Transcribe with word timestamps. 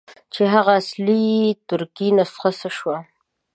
چې 0.33 0.41
هغه 0.53 0.71
اصلي 0.81 1.23
ترکي 1.69 2.07
نسخه 2.17 2.49
څه 2.59 2.69
شوه. 2.77 2.97